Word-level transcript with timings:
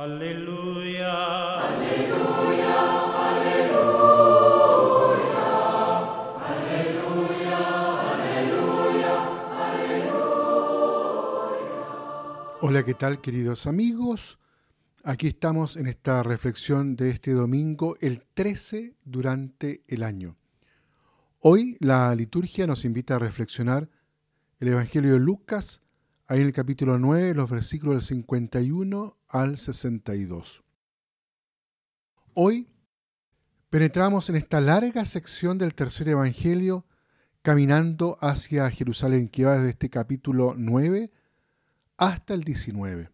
Aleluya. 0.00 1.12
Aleluya, 1.60 2.74
aleluya, 3.28 4.30
aleluya, 6.48 7.58
aleluya, 8.08 9.12
aleluya. 9.60 10.40
Hola, 12.62 12.82
¿qué 12.82 12.94
tal 12.94 13.20
queridos 13.20 13.66
amigos? 13.66 14.38
Aquí 15.04 15.26
estamos 15.26 15.76
en 15.76 15.86
esta 15.86 16.22
reflexión 16.22 16.96
de 16.96 17.10
este 17.10 17.32
domingo, 17.32 17.98
el 18.00 18.22
13 18.32 18.94
durante 19.04 19.84
el 19.86 20.02
año. 20.02 20.38
Hoy 21.40 21.76
la 21.78 22.14
liturgia 22.14 22.66
nos 22.66 22.86
invita 22.86 23.16
a 23.16 23.18
reflexionar 23.18 23.90
el 24.60 24.68
Evangelio 24.68 25.12
de 25.12 25.20
Lucas, 25.20 25.82
ahí 26.30 26.38
en 26.38 26.46
el 26.46 26.52
capítulo 26.52 26.96
9, 26.96 27.34
los 27.34 27.50
versículos 27.50 27.94
del 27.96 28.02
51 28.02 29.16
al 29.26 29.58
62. 29.58 30.62
Hoy 32.34 32.68
penetramos 33.68 34.30
en 34.30 34.36
esta 34.36 34.60
larga 34.60 35.04
sección 35.06 35.58
del 35.58 35.74
tercer 35.74 36.08
Evangelio 36.08 36.86
caminando 37.42 38.16
hacia 38.20 38.70
Jerusalén, 38.70 39.28
que 39.28 39.44
va 39.44 39.56
desde 39.56 39.70
este 39.70 39.90
capítulo 39.90 40.54
9 40.56 41.10
hasta 41.96 42.34
el 42.34 42.44
19. 42.44 43.10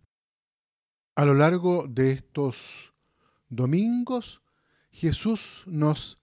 A 1.14 1.24
lo 1.24 1.32
largo 1.32 1.86
de 1.88 2.12
estos 2.12 2.92
domingos, 3.48 4.42
Jesús 4.90 5.62
nos 5.64 6.22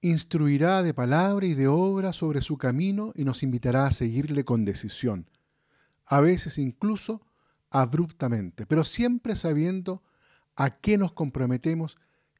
instruirá 0.00 0.82
de 0.82 0.92
palabra 0.92 1.46
y 1.46 1.54
de 1.54 1.68
obra 1.68 2.12
sobre 2.12 2.40
su 2.40 2.58
camino 2.58 3.12
y 3.14 3.22
nos 3.22 3.44
invitará 3.44 3.86
a 3.86 3.92
seguirle 3.92 4.44
con 4.44 4.64
decisión, 4.64 5.30
a 6.10 6.20
veces 6.20 6.58
incluso 6.58 7.22
abruptamente, 7.70 8.66
pero 8.66 8.84
siempre 8.84 9.36
sabiendo 9.36 10.02
a 10.56 10.80
qué 10.80 10.98
nos 10.98 11.12
comprometemos 11.12 11.98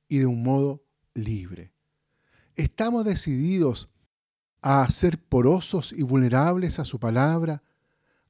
y 0.08 0.18
de 0.18 0.26
un 0.26 0.42
modo 0.42 0.82
libre. 1.14 1.72
Estamos 2.56 3.04
decididos 3.04 3.88
a 4.60 4.86
ser 4.90 5.22
porosos 5.22 5.92
y 5.92 6.02
vulnerables 6.02 6.80
a 6.80 6.84
su 6.84 6.98
palabra, 6.98 7.62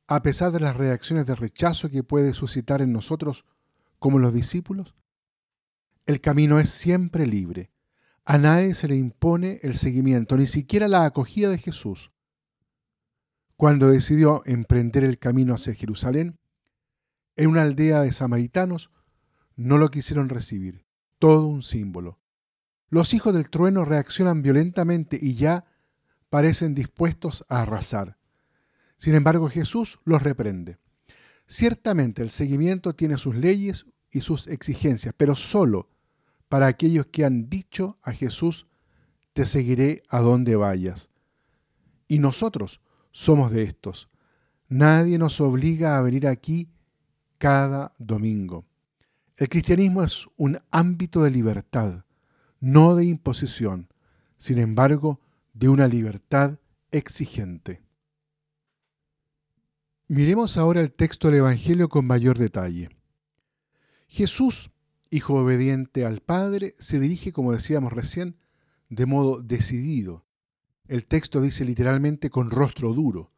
a 0.07 0.21
pesar 0.21 0.53
de 0.53 0.61
las 0.61 0.77
reacciones 0.77 1.25
de 1.25 1.35
rechazo 1.35 1.89
que 1.89 2.03
puede 2.03 2.35
suscitar 2.35 2.83
en 2.83 2.93
nosotros 2.93 3.47
como 3.99 4.19
los 4.19 4.35
discípulos. 4.35 4.95
El 6.05 6.21
camino 6.21 6.61
es 6.61 6.69
siempre 6.69 7.27
libre. 7.27 7.71
A 8.27 8.37
nadie 8.37 8.75
se 8.75 8.89
le 8.89 8.97
impone 8.97 9.59
el 9.63 9.75
seguimiento, 9.75 10.37
ni 10.37 10.47
siquiera 10.47 10.87
la 10.87 11.07
acogida 11.07 11.49
de 11.49 11.57
Jesús. 11.57 12.13
Cuando 13.61 13.91
decidió 13.91 14.43
emprender 14.47 15.05
el 15.05 15.19
camino 15.19 15.53
hacia 15.53 15.75
Jerusalén, 15.75 16.39
en 17.37 17.51
una 17.51 17.61
aldea 17.61 18.01
de 18.01 18.11
samaritanos 18.11 18.91
no 19.55 19.77
lo 19.77 19.91
quisieron 19.91 20.31
recibir, 20.31 20.87
todo 21.19 21.47
un 21.47 21.63
símbolo. 21.63 22.19
Los 22.89 23.13
hijos 23.13 23.35
del 23.35 23.51
trueno 23.51 23.85
reaccionan 23.85 24.41
violentamente 24.41 25.19
y 25.21 25.35
ya 25.35 25.67
parecen 26.31 26.75
dispuestos 26.75 27.45
a 27.51 27.61
arrasar. 27.61 28.17
Sin 28.97 29.15
embargo, 29.15 29.51
Jesús 29.51 29.99
los 30.07 30.23
reprende. 30.23 30.79
Ciertamente 31.47 32.23
el 32.23 32.31
seguimiento 32.31 32.95
tiene 32.95 33.19
sus 33.19 33.35
leyes 33.37 33.85
y 34.11 34.23
sus 34.23 34.47
exigencias, 34.47 35.13
pero 35.15 35.37
solo 35.37 35.91
para 36.49 36.67
aquellos 36.67 37.09
que 37.09 37.27
han 37.27 37.51
dicho 37.51 37.99
a 38.01 38.13
Jesús, 38.13 38.69
te 39.35 39.45
seguiré 39.45 40.03
a 40.09 40.21
donde 40.21 40.57
vayas. 40.57 41.11
Y 42.09 42.21
nosotros 42.21 42.81
somos 43.11 43.53
de 43.53 43.65
estos. 43.65 44.09
Nadie 44.69 45.19
nos 45.19 45.41
obliga 45.41 45.99
a 45.99 46.03
venir 46.03 46.27
aquí 46.27 46.71
cada 47.39 47.95
domingo. 47.99 48.65
El 49.37 49.49
cristianismo 49.49 50.03
es 50.03 50.27
un 50.37 50.61
ámbito 50.71 51.23
de 51.23 51.31
libertad, 51.31 52.05
no 52.61 52.95
de 52.95 53.07
imposición, 53.07 53.89
sin 54.37 54.59
embargo, 54.59 55.21
de 55.55 55.69
una 55.69 55.89
libertad 55.89 56.59
exigente. 56.91 57.83
Miremos 60.09 60.57
ahora 60.57 60.81
el 60.81 60.93
texto 60.93 61.29
del 61.29 61.39
Evangelio 61.39 61.89
con 61.89 62.07
mayor 62.07 62.37
detalle. 62.37 62.91
Jesús, 64.09 64.71
hijo 65.09 65.35
obediente 65.35 66.05
al 66.05 66.21
Padre, 66.21 66.75
se 66.79 66.99
dirige, 66.99 67.33
como 67.33 67.53
decíamos 67.53 67.93
recién, 67.93 68.37
de 68.89 69.07
modo 69.07 69.41
decidido. 69.41 70.25
El 70.91 71.07
texto 71.07 71.41
dice 71.41 71.65
literalmente 71.65 72.31
con 72.31 72.51
rostro 72.51 72.93
duro, 72.95 73.31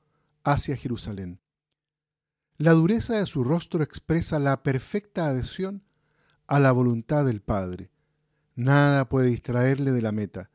hacia 0.42 0.74
Jerusalén. 0.74 1.38
La 2.56 2.72
dureza 2.72 3.18
de 3.18 3.26
su 3.26 3.44
rostro 3.44 3.82
expresa 3.82 4.38
la 4.38 4.62
perfecta 4.62 5.26
adhesión 5.26 5.82
a 6.46 6.58
la 6.60 6.72
voluntad 6.72 7.26
del 7.26 7.42
Padre. 7.42 7.90
Nada 8.54 9.06
puede 9.06 9.28
distraerle 9.28 9.92
de 9.92 10.00
la 10.00 10.12
meta. 10.12 10.50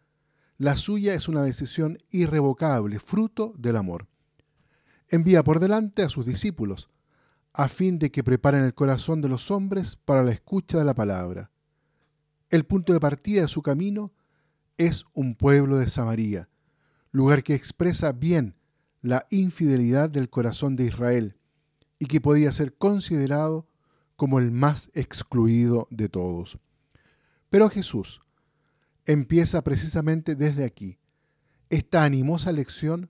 La 0.58 0.76
suya 0.76 1.14
es 1.14 1.28
una 1.28 1.44
decisión 1.44 2.00
irrevocable, 2.10 2.98
fruto 2.98 3.54
del 3.60 3.76
amor. 3.76 4.08
Envía 5.08 5.44
por 5.44 5.60
delante 5.60 6.02
a 6.02 6.10
sus 6.10 6.26
discípulos, 6.26 6.90
a 7.54 7.68
fin 7.68 8.00
de 8.00 8.10
que 8.10 8.24
preparen 8.24 8.64
el 8.64 8.74
corazón 8.74 9.22
de 9.22 9.30
los 9.30 9.52
hombres 9.52 9.98
para 9.98 10.24
la 10.24 10.32
escucha 10.32 10.80
de 10.80 10.86
la 10.86 10.96
palabra. 10.96 11.52
El 12.50 12.66
punto 12.66 12.92
de 12.92 13.00
partida 13.00 13.44
de 13.44 13.48
su 13.50 13.62
camino 13.62 14.14
es 14.78 15.06
un 15.14 15.36
pueblo 15.36 15.78
de 15.78 15.90
Samaria, 15.90 16.50
lugar 17.12 17.44
que 17.44 17.56
expresa 17.56 18.12
bien 18.12 18.56
la 19.02 19.28
infidelidad 19.30 20.10
del 20.10 20.30
corazón 20.30 20.76
de 20.76 20.86
Israel 20.86 21.38
y 22.00 22.06
que 22.06 22.22
podía 22.22 22.52
ser 22.52 22.76
considerado 22.76 23.68
como 24.16 24.40
el 24.40 24.52
más 24.52 24.90
excluido 24.94 25.88
de 25.92 26.10
todos. 26.10 26.60
Pero 27.50 27.70
Jesús 27.70 28.22
empieza 29.06 29.64
precisamente 29.64 30.36
desde 30.36 30.66
aquí. 30.66 31.00
Esta 31.70 32.04
animosa 32.04 32.52
lección 32.52 33.10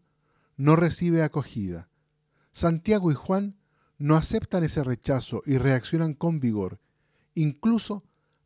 no 0.55 0.75
recibe 0.75 1.23
acogida. 1.23 1.89
Santiago 2.51 3.11
y 3.11 3.15
Juan 3.15 3.57
no 3.97 4.15
aceptan 4.15 4.63
ese 4.63 4.83
rechazo 4.83 5.41
y 5.45 5.57
reaccionan 5.57 6.13
con 6.13 6.39
vigor, 6.39 6.79
incluso 7.33 8.03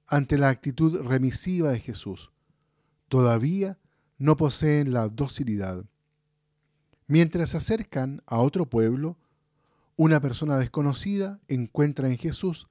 ante 0.07 0.37
la 0.37 0.49
actitud 0.49 1.01
remisiva 1.01 1.71
de 1.71 1.79
Jesús. 1.79 2.31
Todavía 3.07 3.79
no 4.21 4.37
poseen 4.37 4.93
la 4.93 5.09
docilidad. 5.09 5.83
Mientras 7.07 7.49
se 7.49 7.57
acercan 7.57 8.21
a 8.27 8.37
otro 8.37 8.69
pueblo, 8.69 9.17
una 9.95 10.21
persona 10.21 10.59
desconocida 10.59 11.39
encuentra 11.47 12.07
en 12.07 12.19
Jesús 12.19 12.67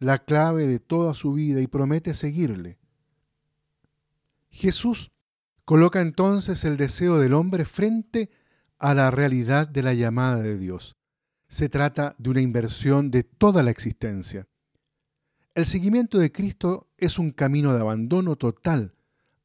la 0.00 0.18
clave 0.24 0.66
de 0.66 0.80
toda 0.80 1.14
su 1.14 1.32
vida 1.32 1.60
y 1.60 1.68
promete 1.68 2.12
seguirle. 2.12 2.76
Jesús 4.50 5.12
coloca 5.64 6.00
entonces 6.00 6.64
el 6.64 6.76
deseo 6.76 7.20
del 7.20 7.34
hombre 7.34 7.64
frente 7.66 8.28
a 8.80 8.92
la 8.92 9.12
realidad 9.12 9.68
de 9.68 9.84
la 9.84 9.94
llamada 9.94 10.42
de 10.42 10.58
Dios. 10.58 10.96
Se 11.46 11.68
trata 11.68 12.16
de 12.18 12.30
una 12.30 12.40
inversión 12.40 13.12
de 13.12 13.22
toda 13.22 13.62
la 13.62 13.70
existencia. 13.70 14.48
El 15.54 15.66
seguimiento 15.66 16.18
de 16.18 16.32
Cristo 16.32 16.88
es 16.96 17.20
un 17.20 17.30
camino 17.30 17.72
de 17.74 17.80
abandono 17.80 18.34
total 18.34 18.96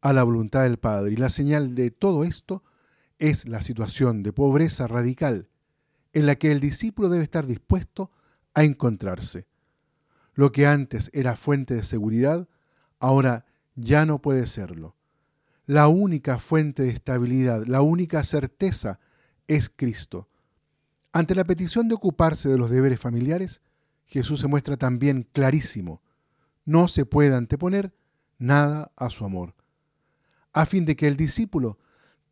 a 0.06 0.14
la 0.14 0.22
voluntad 0.22 0.62
del 0.62 0.78
Padre 0.78 1.14
y 1.14 1.16
la 1.16 1.30
señal 1.30 1.74
de 1.74 1.90
todo 1.90 2.26
esto 2.26 2.64
es 3.18 3.50
la 3.50 3.62
situación 3.62 4.22
de 4.22 4.34
pobreza 4.34 4.86
radical 4.86 5.50
en 6.14 6.28
la 6.28 6.36
que 6.36 6.52
el 6.52 6.60
discípulo 6.60 7.10
debe 7.10 7.24
estar 7.24 7.48
dispuesto 7.48 8.12
a 8.54 8.64
encontrarse. 8.64 9.48
Lo 10.36 10.52
que 10.52 10.68
antes 10.68 11.10
era 11.12 11.36
fuente 11.36 11.74
de 11.74 11.84
seguridad, 11.84 12.48
ahora 13.00 13.48
ya 13.74 14.06
no 14.06 14.22
puede 14.22 14.46
serlo. 14.46 14.96
La 15.66 15.88
única 15.88 16.38
fuente 16.38 16.84
de 16.84 16.90
estabilidad, 16.90 17.66
la 17.66 17.82
única 17.82 18.24
certeza 18.24 19.00
es 19.48 19.72
Cristo. 19.76 20.30
Ante 21.14 21.34
la 21.34 21.46
petición 21.46 21.88
de 21.88 21.96
ocuparse 21.96 22.48
de 22.48 22.60
los 22.60 22.70
deberes 22.70 23.00
familiares, 23.00 23.60
Jesús 24.06 24.42
se 24.42 24.48
muestra 24.48 24.78
también 24.78 25.28
clarísimo. 25.32 26.04
No 26.64 26.90
se 26.90 27.08
puede 27.08 27.34
anteponer 27.34 27.92
nada 28.38 28.92
a 28.96 29.10
su 29.10 29.26
amor. 29.26 29.56
A 30.56 30.66
fin 30.66 30.86
de 30.86 30.96
que 30.96 31.10
el 31.10 31.18
discípulo 31.18 31.78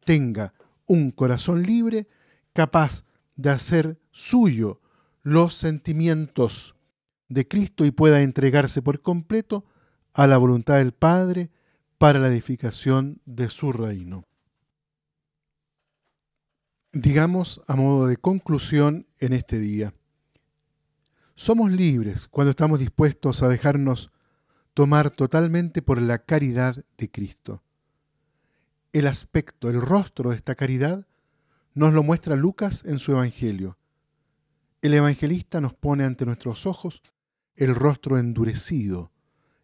tenga 0.05 0.53
un 0.87 1.11
corazón 1.11 1.63
libre, 1.63 2.07
capaz 2.53 3.03
de 3.35 3.49
hacer 3.49 3.99
suyo 4.11 4.79
los 5.23 5.53
sentimientos 5.55 6.73
de 7.27 7.45
Cristo 7.49 7.83
y 7.83 7.91
pueda 7.91 8.21
entregarse 8.21 8.81
por 8.81 9.01
completo 9.01 9.65
a 10.13 10.25
la 10.27 10.37
voluntad 10.37 10.77
del 10.77 10.93
Padre 10.93 11.51
para 11.97 12.17
la 12.19 12.29
edificación 12.29 13.19
de 13.25 13.49
su 13.49 13.73
reino. 13.73 14.25
Digamos 16.93 17.61
a 17.67 17.75
modo 17.75 18.07
de 18.07 18.15
conclusión 18.15 19.05
en 19.19 19.33
este 19.33 19.59
día, 19.59 19.93
somos 21.35 21.69
libres 21.71 22.29
cuando 22.29 22.51
estamos 22.51 22.79
dispuestos 22.79 23.43
a 23.43 23.49
dejarnos 23.49 24.11
tomar 24.73 25.09
totalmente 25.09 25.81
por 25.81 26.01
la 26.01 26.19
caridad 26.19 26.85
de 26.97 27.11
Cristo. 27.11 27.62
El 28.93 29.07
aspecto, 29.07 29.71
el 29.71 29.81
rostro 29.81 30.29
de 30.29 30.35
esta 30.35 30.53
caridad 30.53 31.07
nos 31.73 31.93
lo 31.93 32.03
muestra 32.03 32.35
Lucas 32.35 32.83
en 32.85 32.99
su 32.99 33.11
Evangelio. 33.13 33.79
El 34.83 34.93
evangelista 34.93 35.59
nos 35.59 35.73
pone 35.73 36.03
ante 36.03 36.27
nuestros 36.27 36.67
ojos 36.67 37.01
el 37.55 37.73
rostro 37.73 38.19
endurecido, 38.19 39.11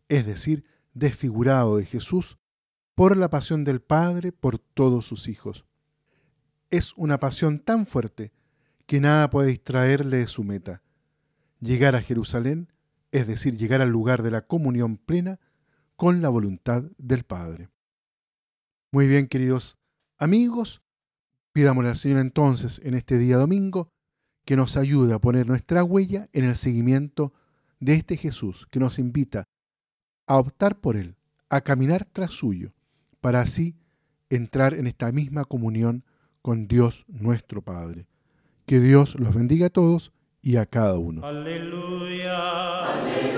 es 0.08 0.26
decir, 0.26 0.66
desfigurado 0.96 1.78
de 1.78 1.86
Jesús 1.86 2.40
por 2.96 3.18
la 3.18 3.30
pasión 3.30 3.64
del 3.64 3.82
Padre 3.82 4.32
por 4.32 4.58
todos 4.58 5.06
sus 5.06 5.28
hijos. 5.28 5.64
Es 6.72 6.94
una 6.98 7.20
pasión 7.20 7.60
tan 7.60 7.86
fuerte 7.86 8.32
que 8.88 9.00
nada 9.00 9.30
puede 9.30 9.50
distraerle 9.50 10.18
de 10.18 10.28
su 10.28 10.44
meta, 10.44 10.82
llegar 11.60 11.96
a 11.96 12.02
Jerusalén, 12.02 12.72
es 13.12 13.28
decir, 13.28 13.58
llegar 13.58 13.82
al 13.82 13.90
lugar 13.90 14.24
de 14.24 14.32
la 14.32 14.48
comunión 14.48 14.98
plena 14.98 15.40
con 15.96 16.24
la 16.24 16.30
voluntad 16.30 16.86
del 16.98 17.26
Padre. 17.26 17.70
Muy 18.92 19.08
bien, 19.08 19.28
queridos 19.28 19.78
amigos, 20.18 20.82
pidámosle 21.54 21.90
al 21.90 21.96
Señor 21.96 22.22
entonces 22.22 22.82
en 22.84 22.96
este 22.96 23.20
día 23.20 23.38
domingo 23.38 23.92
que 24.46 24.56
nos 24.56 24.78
ayude 24.78 25.14
a 25.14 25.20
poner 25.20 25.46
nuestra 25.46 25.84
huella 25.84 26.28
en 26.34 26.46
el 26.46 26.56
seguimiento 26.56 27.32
de 27.80 27.94
este 27.94 28.18
Jesús 28.18 28.66
que 28.72 28.80
nos 28.80 28.98
invita 28.98 29.44
a 30.26 30.40
optar 30.40 30.80
por 30.80 30.98
Él, 30.98 31.18
a 31.50 31.62
caminar 31.62 32.06
tras 32.12 32.32
suyo, 32.32 32.74
para 33.22 33.42
así 33.42 33.76
entrar 34.28 34.74
en 34.74 34.88
esta 34.88 35.12
misma 35.12 35.46
comunión 35.46 36.04
con 36.42 36.68
Dios 36.68 37.06
nuestro 37.08 37.62
Padre. 37.62 38.08
Que 38.66 38.80
Dios 38.80 39.14
los 39.20 39.36
bendiga 39.36 39.68
a 39.68 39.70
todos 39.70 40.14
y 40.42 40.56
a 40.56 40.66
cada 40.66 40.98
uno. 40.98 41.24
Aleluya. 41.24 42.86
Aleluya. 42.86 43.29